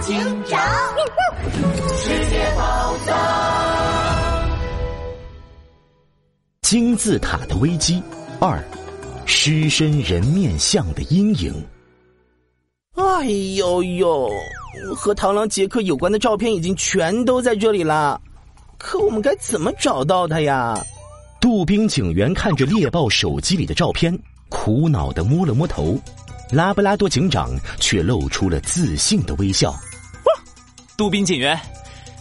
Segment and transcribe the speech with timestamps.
[0.00, 0.60] 警长，
[1.96, 3.16] 世界宝藏，
[6.62, 8.00] 金字塔的危机
[8.38, 8.62] 二，
[9.26, 11.52] 狮身人面像的阴影。
[12.94, 13.24] 哎
[13.56, 14.30] 呦呦，
[14.94, 18.20] 和螳螂杰克有关的照片已经全都在这里了，
[18.78, 20.80] 可我们该怎么找到他呀？
[21.40, 24.16] 杜宾警员看着猎豹手机里的照片，
[24.48, 25.98] 苦恼的摸了摸头。
[26.50, 29.74] 拉布拉多警长却露出了自信的微笑。
[30.98, 31.56] 杜宾警员，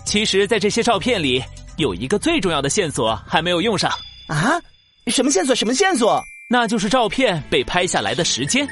[0.05, 1.44] 其实，在这些照片里，
[1.77, 3.90] 有一个最重要的线索还没有用上。
[4.27, 4.62] 啊？
[5.08, 5.55] 什么线索？
[5.55, 6.23] 什么线索？
[6.48, 8.70] 那就是照片被拍下来的时间。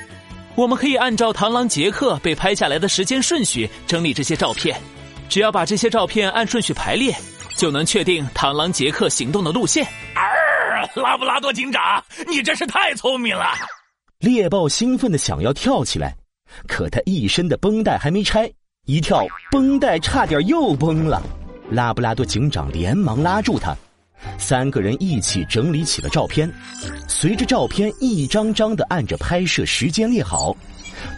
[0.53, 4.79] 我们可以按照螳螂杰克被拍下来的时间顺序整理这些照片。
[5.27, 7.11] 只要把这些照片按顺序排列，
[7.57, 9.83] 就能确定螳螂杰克行动的路线。
[10.93, 11.81] 拉布拉多警长，
[12.27, 13.43] 你真是太聪明了！
[14.19, 16.15] 猎豹兴奋的想要跳起来，
[16.67, 18.47] 可他一身的绷带还没拆，
[18.85, 21.21] 一跳绷带差点又崩了。
[21.71, 23.75] 拉布拉多警长连忙拉住他，
[24.37, 26.47] 三个人一起整理起了照片。
[27.07, 30.55] 随着照片一张张的按着拍摄时间列好，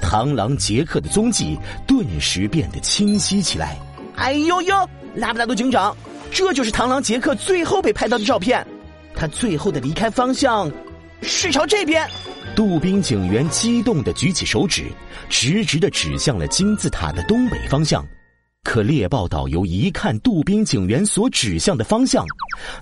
[0.01, 3.77] 螳螂杰克的踪迹顿时变得清晰起来。
[4.15, 5.93] 哎呦呦，拉布拉多警长，
[6.31, 8.65] 这就是螳螂杰克最后被拍到的照片。
[9.13, 10.71] 他最后的离开方向
[11.21, 12.07] 是朝这边。
[12.57, 14.85] 杜宾警员激动的举起手指，
[15.29, 18.03] 直直的指向了金字塔的东北方向。
[18.63, 22.25] 可猎豹导游一看杜宾警员所指向的方向，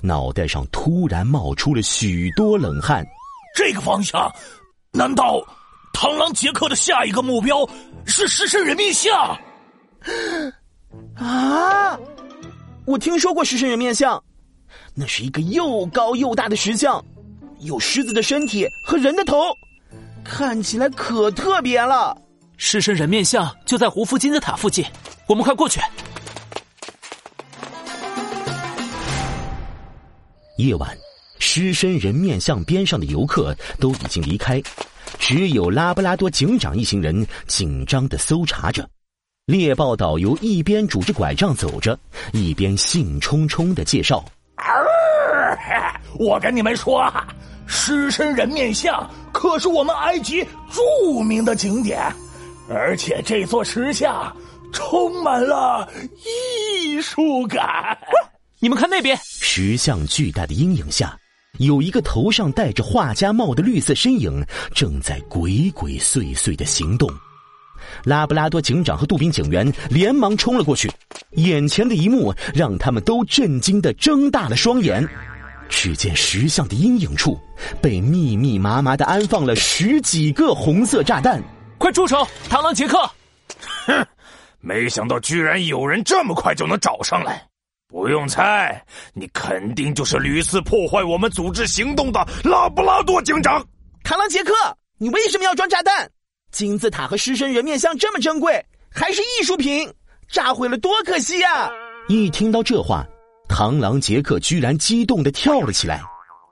[0.01, 3.05] 脑袋上突然冒出了许多冷汗。
[3.53, 4.31] 这个方向，
[4.93, 5.45] 难道
[5.93, 7.67] 螳螂杰克的下一个目标
[8.05, 9.37] 是狮身人面像？
[11.15, 11.99] 啊！
[12.85, 14.23] 我听说过狮身人面像。
[14.93, 17.03] 那是一个又高又大的石像，
[17.59, 19.43] 有狮子的身体和人的头，
[20.25, 22.17] 看起来可特别了。
[22.57, 24.83] 狮身人面像就在胡夫金字塔附近，
[25.27, 25.79] 我们快过去。
[30.57, 30.97] 夜晚，
[31.37, 34.61] 狮身人面像边上的游客都已经离开，
[35.19, 38.89] 只有拉布拉多警长一行人紧张的搜查着。
[39.45, 41.97] 猎豹导游一边拄着拐杖走着，
[42.31, 44.25] 一边兴冲冲的介绍。
[46.17, 47.11] 我跟你们说，
[47.67, 52.01] 狮身人面像可是我们埃及著名的景点，
[52.69, 54.35] 而且这座石像
[54.71, 55.89] 充满了
[56.23, 57.97] 艺术感。
[58.59, 61.17] 你们看那边，石像巨大的阴影下，
[61.59, 64.43] 有一个头上戴着画家帽的绿色身影
[64.73, 67.09] 正在鬼鬼祟祟的行动。
[68.03, 70.89] 拉布拉多警长和杜宾警员连忙冲了过去，
[71.31, 75.07] 眼前的一幕让他们都震惊的睁大了双眼。
[75.69, 77.39] 只见石像的阴影处，
[77.81, 81.41] 被密密麻麻的安放了十几个红色炸弹。
[81.77, 82.97] 快住手，螳螂杰克！
[83.85, 84.07] 哼，
[84.61, 87.45] 没想到居然有人这么快就能找上来。
[87.87, 88.83] 不用猜，
[89.13, 93.63] 你肯定就是屡次破坏我们组织行动的拉布拉多警长。
[94.03, 94.53] 螳螂杰克，
[94.97, 96.09] 你为什么要装炸弹？
[96.51, 99.91] 金字塔和狮身人面像这么珍贵，还是艺术品，
[100.27, 101.69] 炸毁了多可惜呀！
[102.07, 103.05] 一听到这话。
[103.47, 106.01] 螳螂杰克居然激动的跳了起来，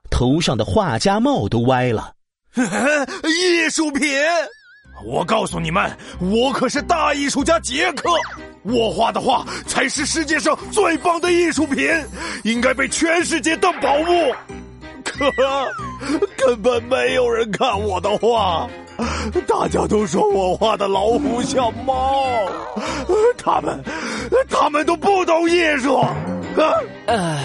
[0.09, 2.13] 头上的画家帽都歪了。
[2.55, 4.07] 艺术品！
[5.05, 8.09] 我告诉你们，我可是大艺术家杰克，
[8.61, 11.89] 我画的画才是世界上最棒的艺术品，
[12.43, 14.33] 应该被全世界当宝物。
[15.03, 15.29] 可
[16.37, 18.67] 根本没有人看我的画，
[19.47, 22.47] 大家都说我画的老虎像猫，
[23.37, 23.83] 他们，
[24.49, 25.99] 他们都不懂艺术。
[27.07, 27.39] 呃，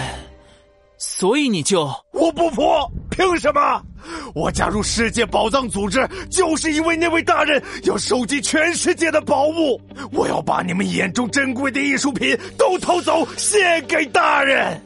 [0.97, 2.63] 所以你就我不服？
[3.09, 3.81] 凭什么？
[4.33, 9.79] 我加入世界宝藏组织，就是因为那位大人要收集全世界的宝物。
[10.11, 14.81] 我要把你们眼中珍贵的艺术品都偷走，献给大人。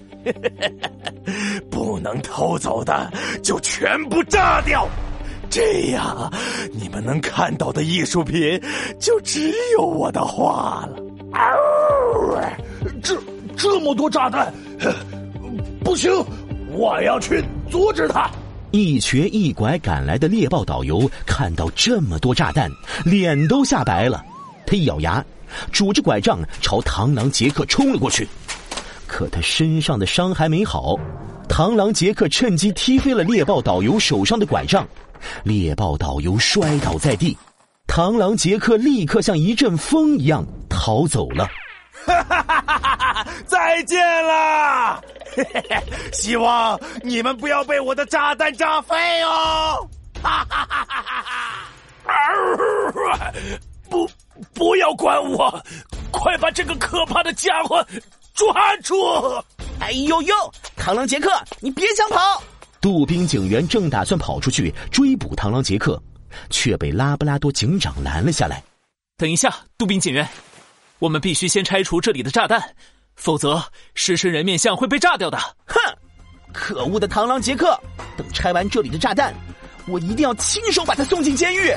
[1.69, 3.11] 不能偷走的
[3.43, 4.87] 就全部炸掉，
[5.49, 6.31] 这样
[6.71, 8.59] 你们能看到的艺术品
[8.99, 10.97] 就只有我的画了。
[11.33, 12.72] 这。
[13.63, 14.53] 这么多炸弹，
[15.85, 16.11] 不行！
[16.73, 18.29] 我要去阻止他。
[18.71, 22.69] 一瘸一拐赶来的猎豹导游看到这么多炸弹，
[23.05, 24.21] 脸都吓白了。
[24.67, 25.23] 他一咬牙，
[25.71, 28.27] 拄着拐杖朝螳螂杰克冲了过去。
[29.07, 30.97] 可他身上的伤还没好，
[31.47, 34.85] 螳螂杰克趁机踢飞了猎豹导游手上的拐杖，
[35.45, 37.37] 猎豹导游摔倒在地，
[37.87, 41.47] 螳螂杰克立刻像一阵风一样逃走了。
[42.05, 43.27] 哈哈哈哈哈！
[43.45, 45.03] 再见了，
[46.13, 49.87] 希望你们不要被我的炸弹炸飞哦！
[50.21, 51.03] 哈哈哈哈
[52.05, 53.33] 哈！
[53.89, 54.09] 不，
[54.53, 55.63] 不要管我，
[56.11, 57.85] 快把这个可怕的家伙
[58.33, 58.95] 抓住！
[59.79, 60.35] 哎呦呦，
[60.77, 61.29] 螳螂杰克，
[61.59, 62.41] 你别想跑！
[62.81, 66.01] 杜宾警员正打算跑出去追捕螳螂杰克，
[66.49, 68.61] 却被拉布拉多警长拦了下来。
[69.17, 70.27] 等一下，杜宾警员，
[71.03, 72.63] 我们必须先拆除这里的炸弹，
[73.17, 73.61] 否则
[73.93, 75.37] 狮身人面像会被炸掉的。
[75.65, 75.77] 哼！
[76.53, 77.77] 可恶的螳螂杰克！
[78.15, 79.35] 等拆完这里的炸弹，
[79.85, 81.75] 我一定要亲手把他送进监狱。